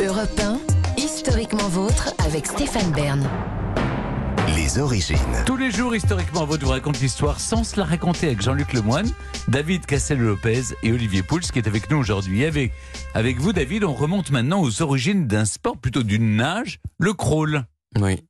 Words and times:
Europe 0.00 0.40
1, 0.40 0.60
historiquement 0.96 1.68
vôtre 1.68 2.14
avec 2.24 2.46
Stéphane 2.46 2.92
Bern. 2.92 3.28
Les 4.54 4.78
origines. 4.78 5.16
Tous 5.44 5.56
les 5.56 5.72
jours, 5.72 5.92
historiquement, 5.92 6.44
votre 6.46 6.64
vous 6.64 6.70
raconte 6.70 7.00
l'histoire 7.00 7.40
sans 7.40 7.64
se 7.64 7.76
la 7.80 7.84
raconter 7.84 8.28
avec 8.28 8.40
Jean-Luc 8.40 8.74
Lemoine, 8.74 9.10
David 9.48 9.86
Cassel-Lopez 9.86 10.76
et 10.84 10.92
Olivier 10.92 11.24
Pouls 11.24 11.40
qui 11.40 11.58
est 11.58 11.66
avec 11.66 11.90
nous 11.90 11.96
aujourd'hui. 11.96 12.44
Avec, 12.44 12.72
avec 13.14 13.38
vous, 13.38 13.52
David, 13.52 13.82
on 13.82 13.92
remonte 13.92 14.30
maintenant 14.30 14.60
aux 14.60 14.82
origines 14.82 15.26
d'un 15.26 15.44
sport, 15.44 15.76
plutôt 15.76 16.04
d'une 16.04 16.36
nage, 16.36 16.78
le 16.98 17.12
crawl. 17.12 17.64
Oui. 18.00 18.22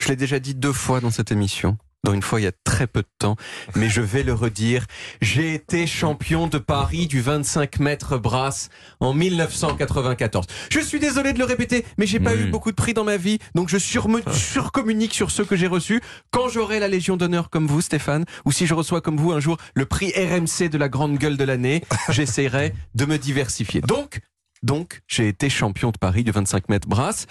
Je 0.00 0.08
l'ai 0.08 0.16
déjà 0.16 0.40
dit 0.40 0.56
deux 0.56 0.72
fois 0.72 1.00
dans 1.00 1.12
cette 1.12 1.30
émission 1.30 1.78
dont 2.04 2.12
une 2.12 2.22
fois 2.22 2.40
il 2.40 2.44
y 2.44 2.46
a 2.48 2.52
très 2.64 2.86
peu 2.86 3.02
de 3.02 3.08
temps, 3.18 3.36
mais 3.76 3.88
je 3.88 4.00
vais 4.00 4.22
le 4.22 4.34
redire. 4.34 4.86
J'ai 5.20 5.54
été 5.54 5.86
champion 5.86 6.46
de 6.48 6.58
Paris 6.58 7.06
du 7.06 7.20
25 7.20 7.78
mètres 7.78 8.18
brasse 8.18 8.70
en 9.00 9.14
1994. 9.14 10.46
Je 10.70 10.80
suis 10.80 10.98
désolé 10.98 11.32
de 11.32 11.38
le 11.38 11.44
répéter, 11.44 11.84
mais 11.98 12.06
j'ai 12.06 12.18
pas 12.20 12.34
eu 12.34 12.46
beaucoup 12.50 12.70
de 12.70 12.76
prix 12.76 12.94
dans 12.94 13.04
ma 13.04 13.16
vie, 13.16 13.38
donc 13.54 13.68
je 13.68 13.78
surme- 13.78 14.22
surcommunique 14.32 15.14
sur 15.14 15.30
ceux 15.30 15.44
que 15.44 15.56
j'ai 15.56 15.66
reçus. 15.68 16.00
Quand 16.30 16.48
j'aurai 16.48 16.80
la 16.80 16.88
Légion 16.88 17.16
d'honneur 17.16 17.50
comme 17.50 17.66
vous, 17.66 17.80
Stéphane, 17.80 18.24
ou 18.44 18.52
si 18.52 18.66
je 18.66 18.74
reçois 18.74 19.00
comme 19.00 19.16
vous 19.16 19.32
un 19.32 19.40
jour 19.40 19.56
le 19.74 19.86
prix 19.86 20.12
RMC 20.16 20.68
de 20.68 20.78
la 20.78 20.88
grande 20.88 21.16
gueule 21.18 21.36
de 21.36 21.44
l'année, 21.44 21.82
j'essaierai 22.08 22.74
de 22.94 23.04
me 23.04 23.16
diversifier. 23.18 23.80
Donc, 23.80 24.20
donc, 24.62 25.02
j'ai 25.08 25.28
été 25.28 25.48
champion 25.50 25.90
de 25.90 25.98
Paris 25.98 26.24
du 26.24 26.30
25 26.30 26.68
mètres 26.68 26.88
brasse. 26.88 27.26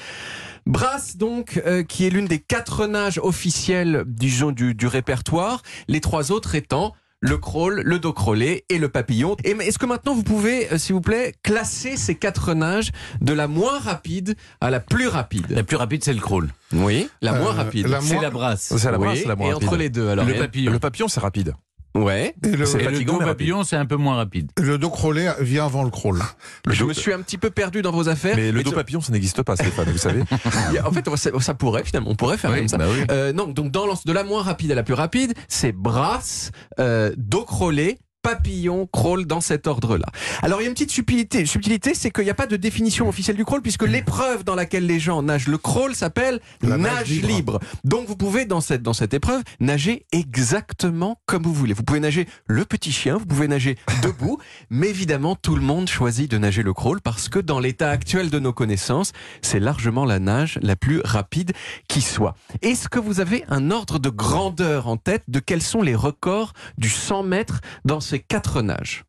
Brasse, 0.66 1.18
donc, 1.18 1.62
euh, 1.66 1.84
qui 1.84 2.06
est 2.06 2.10
l'une 2.10 2.28
des 2.28 2.40
quatre 2.40 2.86
nages 2.88 3.20
officielles, 3.24 4.04
disons, 4.08 4.52
du, 4.52 4.76
du 4.76 4.88
répertoire. 4.88 5.62
Les 5.88 6.02
trois 6.02 6.32
autres 6.32 6.56
étant 6.56 6.94
le 7.24 7.38
crawl, 7.38 7.82
le 7.86 8.00
dos 8.00 8.14
crawlé 8.14 8.66
et 8.70 8.80
le 8.80 8.90
papillon. 8.90 9.36
Est-ce 9.44 9.78
que 9.78 9.86
maintenant 9.86 10.16
vous 10.16 10.24
pouvez, 10.24 10.72
euh, 10.74 10.78
s'il 10.80 10.96
vous 10.96 11.02
plaît, 11.02 11.34
classer 11.44 11.96
ces 11.96 12.16
quatre 12.16 12.56
nages 12.56 12.92
de 13.22 13.32
la 13.32 13.48
moins 13.48 13.78
rapide 13.80 14.36
à 14.60 14.72
la 14.72 14.80
plus 14.80 15.08
rapide? 15.08 15.46
La 15.52 15.64
plus 15.64 15.78
rapide, 15.78 16.04
c'est 16.04 16.14
le 16.14 16.20
crawl. 16.20 16.50
Oui, 16.74 17.08
la 17.22 17.34
moins 17.34 17.52
Euh, 17.54 17.64
rapide. 17.64 17.88
la 17.88 18.02
C'est 18.02 18.14
moins- 18.16 18.24
la 18.24 18.30
brasse. 18.32 18.74
C'est 18.76 18.92
la 18.92 18.98
Oui, 18.98 19.06
brasse, 19.06 19.20
c'est 19.20 19.28
la 19.28 19.36
moins 19.36 19.50
et 19.50 19.54
rapide. 19.54 19.68
entre 19.68 19.78
les 19.78 19.90
deux, 19.90 20.10
alors 20.10 20.26
Le 20.26 20.34
papillon. 20.34 20.72
Le 20.72 20.80
papillon, 20.80 21.08
c'est 21.08 21.20
rapide. 21.20 21.54
Ouais. 21.94 22.34
Et 22.44 22.48
le, 22.48 22.54
Et 22.54 22.58
le 22.58 22.66
fatigant, 22.66 23.14
dos 23.20 23.26
papillon, 23.26 23.64
c'est 23.64 23.76
un 23.76 23.86
peu 23.86 23.98
moins 23.98 24.16
rapide. 24.16 24.50
Le 24.62 24.78
dos 24.78 24.90
crawlé 24.90 25.30
vient 25.42 25.66
avant 25.66 25.84
le 25.84 25.90
crawl. 25.90 26.20
Le 26.66 26.74
Je 26.74 26.80
dos- 26.82 26.88
me 26.88 26.94
suis 26.94 27.12
un 27.12 27.22
petit 27.22 27.38
peu 27.38 27.50
perdu 27.50 27.82
dans 27.82 27.92
vos 27.92 28.08
affaires. 28.08 28.36
Mais 28.38 28.52
le 28.52 28.64
dos 28.64 28.70
tu- 28.70 28.76
papillon, 28.76 29.02
ça 29.02 29.12
n'existe 29.12 29.42
pas, 29.44 29.56
Stéphane, 29.56 29.90
vous 29.92 29.98
savez. 29.98 30.22
en 30.86 30.92
fait, 30.92 31.08
ça, 31.18 31.30
ça 31.40 31.54
pourrait 31.54 31.84
finalement, 31.84 32.10
on 32.12 32.16
pourrait 32.16 32.38
faire 32.38 32.56
comme 32.56 32.68
ça. 32.68 32.78
bah 32.78 32.86
oui. 32.90 33.04
Euh, 33.12 33.34
non, 33.34 33.48
donc 33.48 33.72
dans 33.72 33.86
de 33.86 34.14
la 34.14 34.24
moins 34.24 34.42
rapide 34.42 34.72
à 34.72 34.76
la 34.76 34.84
plus 34.84 34.94
rapide, 34.94 35.34
c'est 35.50 35.74
brasse, 35.74 36.52
euh, 36.80 37.12
dos 37.18 37.44
crawlé, 37.44 37.98
papillon, 38.22 38.88
crawl 38.92 39.26
dans 39.26 39.42
cet 39.42 39.68
ordre-là. 39.68 40.06
Alors 40.42 40.62
il 40.62 40.64
y 40.64 40.68
a 40.68 40.70
une 40.70 40.74
petite 40.74 40.92
subtilité, 40.92 41.46
subtilité 41.46 41.94
c'est 41.94 42.12
qu'il 42.12 42.24
n'y 42.24 42.30
a 42.30 42.36
pas 42.36 42.48
de 42.48 42.56
définition 42.56 43.08
officielle 43.10 43.38
du 43.38 43.46
crawl 43.46 43.62
puisque 43.62 43.84
l'épreuve 43.84 44.44
dans 44.44 44.56
laquelle 44.56 44.86
les 44.86 45.00
gens 45.00 45.24
nagent 45.24 45.48
le 45.48 45.58
crawl 45.58 45.96
s'appelle 45.96 46.40
nage, 46.62 46.80
nage 46.80 47.10
libre. 47.10 47.28
libre. 47.28 47.60
Donc 47.84 48.08
vous 48.08 48.16
pouvez 48.16 48.46
dans 48.46 48.62
cette, 48.62 48.84
dans 48.84 48.94
cette 48.94 49.14
épreuve 49.14 49.42
nager 49.60 50.06
exactement 50.12 51.20
comme 51.26 51.44
vous 51.44 51.54
voulez. 51.54 51.74
Vous 51.74 51.84
pouvez 51.84 52.00
nager 52.00 52.28
le 52.48 52.66
petit 52.66 52.92
chien, 52.92 53.18
vous 53.18 53.26
pouvez 53.26 53.48
nager 53.48 53.78
debout, 54.04 54.38
mais 54.70 54.90
évidemment 54.90 55.36
tout 55.36 55.56
le 55.56 55.62
monde 55.62 55.88
choisit 55.88 56.30
de 56.30 56.38
nager 56.38 56.64
le 56.64 56.74
crawl 56.74 57.02
parce 57.02 57.30
que 57.30 57.40
dans 57.40 57.60
l'état 57.60 57.90
actuel 57.90 58.30
de 58.30 58.40
nos 58.40 58.54
connaissances, 58.54 59.14
c'est 59.42 59.60
largement 59.60 60.06
la 60.06 60.20
nage 60.20 60.60
la 60.62 60.76
plus 60.76 61.02
rapide 61.04 61.54
qui 61.88 62.02
soit. 62.02 62.36
Est-ce 62.62 62.90
que 62.90 63.00
vous 63.00 63.20
avez 63.20 63.44
un 63.48 63.72
ordre 63.72 64.00
de 64.00 64.10
grandeur 64.10 64.88
en 64.88 64.98
tête 64.98 65.24
de 65.28 65.40
quels 65.40 65.62
sont 65.62 65.82
les 65.82 65.96
records 65.96 66.54
du 66.78 66.90
100 66.90 67.24
mètres 67.24 67.62
dans 67.86 68.00
ces 68.12 68.20
quatre 68.20 68.62
nages 68.62 69.06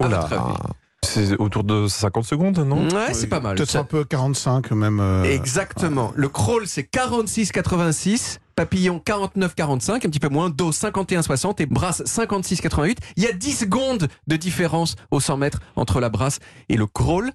À 0.00 0.06
Oh 0.06 0.08
là, 0.08 0.20
votre 0.20 0.32
avis 0.32 0.54
C'est 1.04 1.36
autour 1.38 1.64
de 1.64 1.86
50 1.86 2.24
secondes, 2.24 2.58
non 2.58 2.88
Ouais, 2.88 3.12
c'est 3.14 3.26
pas 3.28 3.40
mal. 3.40 3.56
Peut-être 3.56 3.70
Ça- 3.70 3.80
un 3.80 3.84
peu 3.84 4.04
45 4.04 4.70
même. 4.72 5.00
euh, 5.00 5.24
Exactement. 5.24 6.12
Le 6.16 6.28
crawl, 6.28 6.66
c'est 6.66 6.82
46,86. 6.84 8.38
Papillon 8.62 9.00
49,45, 9.06 9.92
un 9.94 9.98
petit 10.00 10.18
peu 10.18 10.28
moins. 10.28 10.50
Dos 10.50 10.72
51,60 10.72 11.62
et 11.62 11.66
brasse 11.66 12.02
56,88. 12.02 12.96
Il 13.16 13.22
y 13.22 13.28
a 13.28 13.32
10 13.32 13.52
secondes 13.56 14.08
de 14.26 14.34
différence 14.36 14.96
au 15.12 15.20
100 15.20 15.36
mètres 15.36 15.60
entre 15.76 16.00
la 16.00 16.08
brasse 16.08 16.40
et 16.68 16.76
le 16.76 16.88
crawl. 16.88 17.30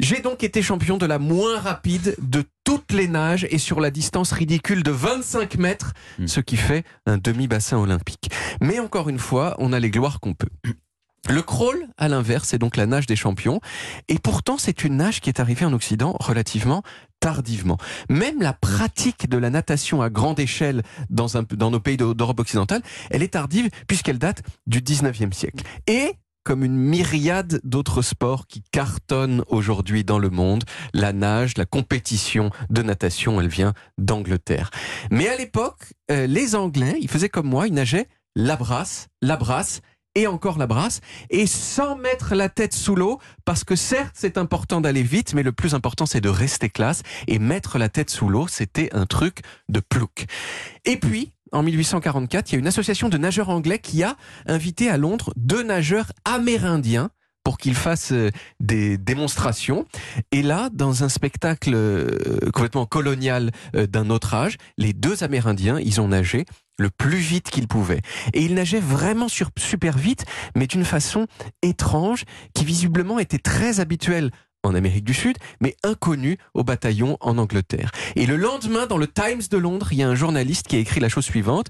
J'ai 0.00 0.20
donc 0.20 0.44
été 0.44 0.60
champion 0.60 0.98
de 0.98 1.06
la 1.06 1.18
moins 1.18 1.58
rapide 1.58 2.14
de 2.20 2.44
toutes 2.64 2.92
les 2.92 3.08
nages 3.08 3.46
et 3.50 3.56
sur 3.56 3.80
la 3.80 3.90
distance 3.90 4.32
ridicule 4.32 4.82
de 4.82 4.90
25 4.90 5.56
mètres, 5.56 5.94
Mm. 6.18 6.26
ce 6.26 6.40
qui 6.40 6.58
fait 6.58 6.84
un 7.06 7.16
demi-bassin 7.16 7.78
olympique. 7.78 8.30
Mais 8.60 8.80
encore 8.80 9.08
une 9.08 9.18
fois, 9.18 9.56
on 9.60 9.72
a 9.72 9.78
les 9.80 9.90
gloires 9.90 10.20
qu'on 10.20 10.34
peut. 10.34 10.50
Le 11.28 11.42
crawl, 11.42 11.86
à 11.98 12.08
l'inverse, 12.08 12.48
c'est 12.48 12.58
donc 12.58 12.76
la 12.76 12.86
nage 12.86 13.06
des 13.06 13.16
champions. 13.16 13.60
Et 14.08 14.18
pourtant, 14.18 14.56
c'est 14.58 14.84
une 14.84 14.96
nage 14.96 15.20
qui 15.20 15.28
est 15.28 15.38
arrivée 15.38 15.64
en 15.66 15.72
Occident 15.74 16.16
relativement 16.18 16.82
tardivement. 17.20 17.78
Même 18.08 18.40
la 18.42 18.52
pratique 18.52 19.28
de 19.28 19.36
la 19.38 19.50
natation 19.50 20.02
à 20.02 20.10
grande 20.10 20.40
échelle 20.40 20.82
dans, 21.10 21.36
un, 21.36 21.42
dans 21.42 21.70
nos 21.70 21.80
pays 21.80 21.96
d'Eu- 21.96 22.14
d'Europe 22.14 22.40
occidentale, 22.40 22.82
elle 23.10 23.22
est 23.22 23.28
tardive 23.34 23.68
puisqu'elle 23.86 24.18
date 24.18 24.42
du 24.66 24.80
19e 24.80 25.32
siècle. 25.32 25.64
Et 25.86 26.14
comme 26.42 26.64
une 26.64 26.76
myriade 26.76 27.60
d'autres 27.64 28.00
sports 28.00 28.46
qui 28.46 28.62
cartonnent 28.72 29.44
aujourd'hui 29.48 30.04
dans 30.04 30.18
le 30.18 30.30
monde, 30.30 30.64
la 30.94 31.12
nage, 31.12 31.58
la 31.58 31.66
compétition 31.66 32.50
de 32.70 32.82
natation, 32.82 33.38
elle 33.40 33.48
vient 33.48 33.74
d'Angleterre. 33.98 34.70
Mais 35.10 35.28
à 35.28 35.36
l'époque, 35.36 35.92
euh, 36.10 36.26
les 36.26 36.54
Anglais, 36.54 36.96
ils 37.00 37.10
faisaient 37.10 37.28
comme 37.28 37.46
moi, 37.46 37.68
ils 37.68 37.74
nageaient 37.74 38.08
la 38.36 38.56
brasse, 38.56 39.08
la 39.20 39.36
brasse 39.36 39.82
et 40.14 40.26
encore 40.26 40.58
la 40.58 40.66
brasse, 40.66 41.00
et 41.30 41.46
sans 41.46 41.96
mettre 41.96 42.34
la 42.34 42.48
tête 42.48 42.74
sous 42.74 42.96
l'eau, 42.96 43.20
parce 43.44 43.64
que 43.64 43.76
certes 43.76 44.14
c'est 44.14 44.38
important 44.38 44.80
d'aller 44.80 45.02
vite, 45.02 45.34
mais 45.34 45.42
le 45.42 45.52
plus 45.52 45.74
important 45.74 46.06
c'est 46.06 46.20
de 46.20 46.28
rester 46.28 46.68
classe, 46.68 47.02
et 47.26 47.38
mettre 47.38 47.78
la 47.78 47.88
tête 47.88 48.10
sous 48.10 48.28
l'eau, 48.28 48.48
c'était 48.48 48.94
un 48.94 49.06
truc 49.06 49.40
de 49.68 49.80
plouc. 49.80 50.26
Et 50.84 50.96
puis, 50.96 51.32
en 51.52 51.62
1844, 51.62 52.50
il 52.50 52.54
y 52.54 52.56
a 52.56 52.58
une 52.60 52.66
association 52.66 53.08
de 53.08 53.18
nageurs 53.18 53.48
anglais 53.48 53.80
qui 53.80 54.02
a 54.02 54.16
invité 54.46 54.88
à 54.88 54.96
Londres 54.96 55.32
deux 55.36 55.62
nageurs 55.62 56.12
amérindiens 56.24 57.10
pour 57.44 57.58
qu'ils 57.58 57.74
fassent 57.74 58.12
euh, 58.12 58.30
des 58.60 58.98
démonstrations. 58.98 59.86
Et 60.32 60.42
là, 60.42 60.68
dans 60.72 61.04
un 61.04 61.08
spectacle 61.08 61.72
euh, 61.74 62.38
complètement 62.52 62.86
colonial 62.86 63.50
euh, 63.74 63.86
d'un 63.86 64.10
autre 64.10 64.34
âge, 64.34 64.56
les 64.78 64.92
deux 64.92 65.22
Amérindiens, 65.24 65.78
ils 65.78 66.00
ont 66.00 66.08
nagé 66.08 66.44
le 66.78 66.90
plus 66.90 67.18
vite 67.18 67.50
qu'ils 67.50 67.68
pouvaient. 67.68 68.00
Et 68.32 68.42
ils 68.42 68.54
nageaient 68.54 68.80
vraiment 68.80 69.28
sur, 69.28 69.50
super 69.58 69.98
vite, 69.98 70.24
mais 70.56 70.66
d'une 70.66 70.84
façon 70.84 71.26
étrange, 71.62 72.24
qui 72.54 72.64
visiblement 72.64 73.18
était 73.18 73.38
très 73.38 73.80
habituelle 73.80 74.30
en 74.62 74.74
Amérique 74.74 75.04
du 75.04 75.14
Sud, 75.14 75.36
mais 75.60 75.74
inconnue 75.82 76.38
au 76.54 76.64
bataillon 76.64 77.16
en 77.20 77.38
Angleterre. 77.38 77.90
Et 78.16 78.26
le 78.26 78.36
lendemain, 78.36 78.86
dans 78.86 78.98
le 78.98 79.06
Times 79.06 79.42
de 79.50 79.56
Londres, 79.56 79.88
il 79.92 79.98
y 79.98 80.02
a 80.02 80.08
un 80.08 80.14
journaliste 80.14 80.68
qui 80.68 80.76
a 80.76 80.78
écrit 80.78 81.00
la 81.00 81.08
chose 81.08 81.24
suivante. 81.24 81.66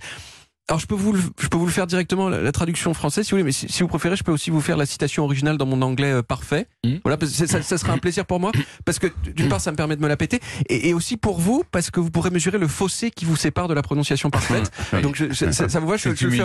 Alors 0.70 0.78
je 0.78 0.86
peux 0.86 0.94
vous 0.94 1.12
le, 1.12 1.20
je 1.41 1.48
peux 1.48 1.58
vous 1.58 1.66
le 1.66 1.72
faire 1.72 1.88
directement 1.88 2.28
la, 2.28 2.41
la 2.41 2.53
traduction 2.53 2.94
française 2.94 3.25
si 3.26 3.32
vous 3.32 3.38
voulez, 3.38 3.42
mais 3.44 3.50
si, 3.50 3.66
si 3.69 3.82
vous 3.82 3.88
préférez, 3.88 4.14
je 4.14 4.22
peux 4.22 4.31
aussi 4.31 4.50
vous 4.50 4.60
faire 4.60 4.76
la 4.76 4.86
citation 4.86 5.25
originale 5.25 5.56
dans 5.58 5.66
mon 5.66 5.82
anglais 5.82 6.12
euh, 6.12 6.22
parfait. 6.22 6.69
Mhm. 6.84 7.00
Voilà, 7.03 7.16
parce 7.16 7.32
que 7.32 7.47
ça, 7.48 7.60
ça 7.60 7.76
sera 7.76 7.92
un 7.92 7.98
plaisir 7.98 8.25
pour 8.25 8.38
moi 8.38 8.53
parce 8.84 9.00
que 9.00 9.08
d'une 9.34 9.48
part 9.48 9.60
ça 9.60 9.72
me 9.72 9.76
permet 9.76 9.97
de 9.97 10.00
me 10.00 10.06
la 10.06 10.16
péter 10.16 10.38
et, 10.69 10.88
et 10.91 10.94
aussi 10.94 11.16
pour 11.16 11.41
vous 11.41 11.64
parce 11.72 11.91
que 11.91 11.98
vous 11.98 12.12
pourrez 12.12 12.31
mesurer 12.31 12.58
le 12.58 12.69
fossé 12.69 13.10
qui 13.10 13.25
vous 13.25 13.34
sépare 13.34 13.66
de 13.66 13.75
la 13.75 13.82
prononciation 13.82 14.31
parfaite. 14.31 14.70
Oui. 14.92 15.03
Donc 15.03 15.16
je- 15.16 15.32
ça, 15.53 15.69
ça 15.69 15.81
vous 15.81 15.88
va, 15.88 15.97
je, 15.97 16.10
je 16.14 16.26
le 16.26 16.31
fais- 16.36 16.42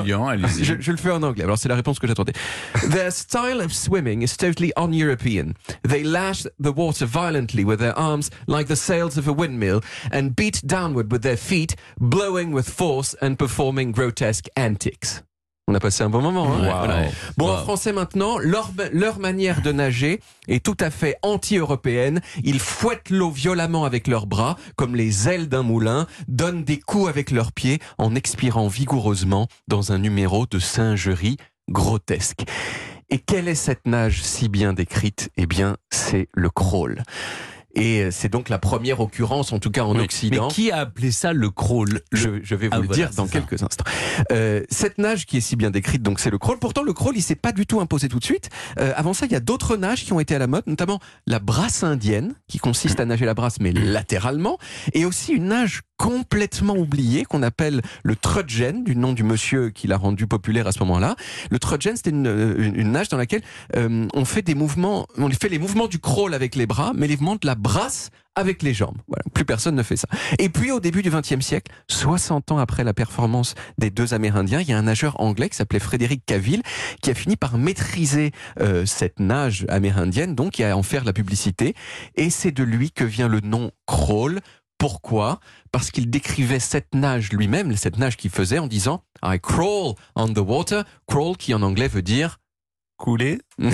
je, 0.64 0.74
je 0.80 0.92
le 0.92 0.98
fais 0.98 1.12
en 1.12 1.22
anglais. 1.22 1.44
Alors 1.44 1.60
c'est 1.60 1.70
la 1.70 1.76
réponse 1.76 2.00
que 2.00 2.08
j'attendais. 2.08 2.34
Their 2.90 3.12
style 3.12 3.62
of 3.64 3.72
swimming 3.74 4.24
is 4.24 4.36
totally 4.38 4.72
un-European. 4.76 5.54
They 5.88 6.04
lash 6.04 6.48
the 6.60 6.74
water 6.76 7.06
violently 7.06 7.64
with 7.64 7.78
their 7.78 7.94
arms 7.96 8.32
like 8.48 8.70
the 8.70 8.76
sails 8.76 9.20
of 9.20 9.28
a 9.28 9.32
windmill 9.32 9.82
and 10.12 10.32
beat 10.36 10.66
downward 10.66 11.12
with 11.14 11.22
their 11.22 11.38
feet, 11.38 11.76
blowing 12.00 12.52
with 12.56 12.68
force 12.68 13.16
and 13.22 13.36
performing 13.38 13.92
grotesque 13.92 14.15
antics. 14.58 15.22
On 15.68 15.74
a 15.74 15.80
passé 15.80 16.04
un 16.04 16.10
bon 16.10 16.22
moment. 16.22 16.46
Hein 16.46 16.60
Wow. 16.60 16.78
Voilà. 16.78 17.10
Bon, 17.38 17.50
en 17.50 17.58
français 17.58 17.92
maintenant, 17.92 18.38
leur, 18.38 18.72
leur 18.92 19.18
manière 19.18 19.64
de 19.64 19.72
nager 19.72 20.20
est 20.48 20.64
tout 20.64 20.78
à 20.80 20.92
fait 20.92 21.18
anti-européenne. 21.24 22.22
Ils 22.44 22.60
fouettent 22.60 23.10
l'eau 23.10 23.32
violemment 23.32 23.84
avec 23.84 24.08
leurs 24.08 24.28
bras, 24.28 24.58
comme 24.76 24.96
les 24.96 25.28
ailes 25.28 25.50
d'un 25.50 25.64
moulin, 25.64 26.06
donnent 26.28 26.64
des 26.64 26.80
coups 26.80 27.10
avec 27.10 27.32
leurs 27.32 27.52
pieds 27.52 27.80
en 27.98 28.14
expirant 28.14 28.68
vigoureusement 28.68 29.48
dans 29.68 29.92
un 29.92 29.98
numéro 29.98 30.46
de 30.46 30.60
singerie 30.60 31.38
grotesque. 31.68 32.44
Et 33.10 33.18
quelle 33.18 33.48
est 33.48 33.56
cette 33.56 33.88
nage 33.88 34.22
si 34.22 34.50
bien 34.50 34.74
décrite? 34.74 35.32
Eh 35.36 35.48
bien, 35.48 35.78
c'est 35.92 36.28
le 36.34 36.50
crawl. 36.52 37.04
Et 37.76 38.04
euh, 38.04 38.10
c'est 38.12 38.30
donc 38.30 38.50
la 38.50 38.58
première 38.58 39.00
occurrence, 39.02 39.52
en 39.54 39.60
tout 39.60 39.72
cas 39.72 39.84
en 39.84 39.96
Oui. 39.96 40.04
Occident. 40.06 40.48
Mais 40.48 40.54
qui 40.54 40.72
a 40.72 40.78
appelé 40.78 41.12
ça 41.12 41.34
le 41.34 41.50
crawl? 41.50 42.02
Je, 42.12 42.30
je 42.42 42.56
vais 42.56 42.68
vous 42.68 42.74
Ah, 42.76 42.80
le 42.80 42.88
voilà, 42.88 42.96
dire 43.08 43.16
dans 43.16 43.26
ça. 43.28 43.32
quelques 43.34 43.62
instants. 43.64 43.84
Euh, 44.32 44.64
cette 44.70 44.98
nage 44.98 45.26
qui 45.26 45.38
est 45.38 45.42
si 45.42 45.56
bien 45.56 45.72
décrite, 45.72 46.02
donc 46.02 46.20
c'est 46.20 46.30
le 46.30 46.38
crawl. 46.38 46.58
Pourtant, 46.60 46.84
le 46.84 46.94
crawl, 46.94 47.14
il 47.18 47.22
s'est 47.22 47.36
pas 47.36 47.52
du 47.52 47.66
tout 47.66 47.80
imposé 47.82 48.08
tout 48.08 48.20
de 48.20 48.24
suite. 48.26 48.50
Euh, 48.80 48.94
avant 48.96 49.14
ça, 49.14 49.26
il 49.26 49.32
y 49.32 49.36
a 49.36 49.40
d'autres 49.40 49.78
nages 49.78 50.06
qui 50.06 50.14
ont 50.14 50.20
été 50.20 50.36
à 50.36 50.40
la 50.40 50.48
mode, 50.48 50.64
notamment 50.68 51.00
la 51.28 51.40
brasse 51.40 51.84
indienne, 51.84 52.34
qui 52.48 52.58
consiste 52.60 53.00
à 53.00 53.06
nager 53.06 53.26
la 53.26 53.34
brasse 53.34 53.60
mais 53.60 53.72
latéralement, 53.72 54.58
et 54.94 55.06
aussi 55.06 55.34
une 55.34 55.46
nage 55.48 55.82
complètement 55.98 56.76
oublié 56.76 57.26
qu'on 57.26 57.44
appelle 57.44 57.82
le 58.04 58.16
trudgen, 58.16 58.84
du 58.84 58.96
nom 58.96 59.14
du 59.14 59.24
monsieur 59.24 59.70
qui 59.70 59.88
l'a 59.88 59.98
rendu 59.98 60.28
populaire 60.28 60.68
à 60.68 60.72
ce 60.72 60.80
moment-là. 60.80 61.16
Le 61.50 61.60
trudgen, 61.60 61.96
c'était 61.96 62.10
une, 62.10 62.74
une, 62.76 62.92
nage 62.92 63.10
dans 63.10 63.18
laquelle 63.18 63.42
euh, 63.76 64.08
on 64.14 64.26
fait 64.26 64.42
des 64.42 64.56
mouvements, 64.56 65.08
on 65.18 65.30
fait 65.30 65.50
les 65.50 65.60
mouvements 65.60 65.88
du 65.88 66.00
crawl 66.00 66.34
avec 66.34 66.56
les 66.56 66.66
bras, 66.66 66.92
mais 66.96 67.08
les 67.08 67.16
mouvements 67.16 67.36
de 67.36 67.46
la 67.46 67.56
brasse 67.56 68.10
avec 68.36 68.62
les 68.62 68.74
jambes. 68.74 68.98
Voilà, 69.08 69.24
plus 69.34 69.46
personne 69.46 69.76
ne 69.76 69.84
fait 69.84 69.96
ça. 69.96 70.08
Et 70.40 70.50
puis 70.50 70.72
au 70.72 70.80
début 70.80 71.02
du 71.02 71.10
XXe 71.10 71.40
siècle, 71.40 71.72
60 71.88 72.52
ans 72.52 72.58
après 72.58 72.84
la 72.84 72.94
performance 72.94 73.56
des 73.78 73.90
deux 73.90 74.14
Amérindiens, 74.14 74.60
il 74.60 74.68
y 74.68 74.74
a 74.74 74.78
un 74.78 74.84
nageur 74.84 75.20
anglais 75.22 75.50
qui 75.50 75.56
s'appelait 75.56 75.80
Frédéric 75.80 76.26
Caville 76.26 76.62
qui 77.02 77.10
a 77.10 77.14
fini 77.14 77.38
par 77.38 77.58
maîtriser 77.58 78.32
euh, 78.60 78.86
cette 78.86 79.20
nage 79.20 79.66
amérindienne, 79.70 80.36
donc 80.36 80.54
qui 80.54 80.64
a 80.64 80.76
en 80.76 80.84
faire 80.84 81.06
la 81.06 81.14
publicité. 81.14 81.76
Et 82.16 82.30
c'est 82.30 82.52
de 82.52 82.64
lui 82.64 82.92
que 82.92 83.04
vient 83.04 83.28
le 83.28 83.40
nom 83.40 83.72
crawl. 83.86 84.42
Pourquoi? 84.78 85.40
Parce 85.72 85.92
qu'il 85.92 86.10
décrivait 86.10 86.60
cette 86.60 86.94
nage 86.94 87.32
lui-même, 87.32 87.76
cette 87.76 87.98
nage 87.98 88.18
qu'il 88.18 88.30
faisait 88.30 88.60
en 88.60 88.68
disant 88.68 89.04
I 89.24 89.40
crawl 89.42 89.96
on 90.16 90.28
the 90.28 90.40
water. 90.40 90.84
Crawl 91.08 91.38
qui 91.38 91.54
en 91.54 91.62
anglais 91.62 91.88
veut 91.88 92.02
dire 92.02 92.40
Couler 92.98 93.40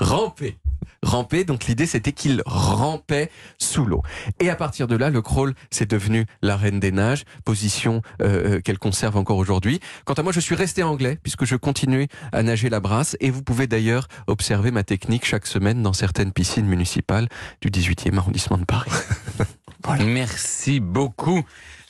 ramper. 0.00 0.56
Ramper, 1.02 1.44
donc 1.44 1.66
l'idée 1.66 1.84
c'était 1.84 2.12
qu'il 2.12 2.42
rampait 2.46 3.30
sous 3.58 3.84
l'eau. 3.84 4.02
Et 4.40 4.48
à 4.48 4.56
partir 4.56 4.86
de 4.86 4.96
là, 4.96 5.10
le 5.10 5.20
crawl, 5.20 5.52
c'est 5.70 5.90
devenu 5.90 6.26
la 6.42 6.56
reine 6.56 6.80
des 6.80 6.92
nages, 6.92 7.24
position 7.44 8.02
euh, 8.22 8.60
qu'elle 8.60 8.78
conserve 8.78 9.16
encore 9.16 9.36
aujourd'hui. 9.36 9.80
Quant 10.04 10.14
à 10.14 10.22
moi, 10.22 10.32
je 10.32 10.40
suis 10.40 10.54
resté 10.54 10.82
anglais, 10.82 11.18
puisque 11.22 11.44
je 11.44 11.56
continue 11.56 12.08
à 12.32 12.42
nager 12.42 12.70
la 12.70 12.80
brasse, 12.80 13.16
et 13.20 13.30
vous 13.30 13.42
pouvez 13.42 13.66
d'ailleurs 13.66 14.06
observer 14.26 14.70
ma 14.70 14.84
technique 14.84 15.26
chaque 15.26 15.46
semaine 15.46 15.82
dans 15.82 15.92
certaines 15.92 16.32
piscines 16.32 16.66
municipales 16.66 17.28
du 17.60 17.68
18e 17.68 18.16
arrondissement 18.16 18.58
de 18.58 18.64
Paris. 18.64 18.90
Merci 20.00 20.80
beaucoup, 20.80 21.42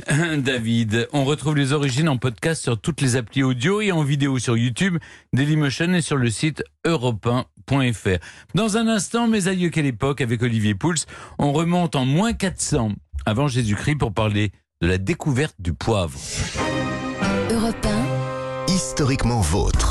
David. 0.39 1.09
On 1.13 1.25
retrouve 1.25 1.57
les 1.57 1.73
origines 1.73 2.09
en 2.09 2.17
podcast 2.17 2.63
sur 2.63 2.81
toutes 2.81 3.01
les 3.01 3.17
applis 3.17 3.43
audio 3.43 3.81
et 3.81 3.93
en 3.93 4.03
vidéo 4.03 4.39
sur 4.39 4.57
YouTube, 4.57 4.99
Dailymotion 5.33 5.93
et 5.95 6.01
sur 6.01 6.17
le 6.17 6.31
site 6.31 6.63
europe 6.85 7.29
Dans 8.55 8.77
un 8.77 8.89
instant, 8.89 9.29
mes 9.29 9.49
aïeux, 9.49 9.71
quelle 9.71 9.87
époque 9.87 10.21
avec 10.21 10.43
Olivier 10.43 10.75
Pouls, 10.75 10.95
on 11.39 11.53
remonte 11.53 11.97
en 11.97 12.05
moins 12.05 12.33
400 12.33 12.93
avant 13.27 13.49
Jésus-Christ 13.49 13.97
pour 13.97 14.13
parler 14.13 14.53
de 14.81 14.89
la 14.89 14.99
découverte 14.99 15.55
du 15.59 15.73
poivre. 15.73 16.19
Europe 17.51 17.87
1, 18.69 18.73
Historiquement 18.73 19.41
vôtre. 19.41 19.83